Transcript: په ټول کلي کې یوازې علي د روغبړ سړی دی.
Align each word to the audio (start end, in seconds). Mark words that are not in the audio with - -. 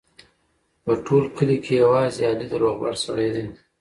په 0.83 0.91
ټول 1.05 1.23
کلي 1.35 1.57
کې 1.63 1.73
یوازې 1.83 2.21
علي 2.29 2.45
د 2.49 2.53
روغبړ 2.63 2.93
سړی 3.05 3.29
دی. 3.35 3.45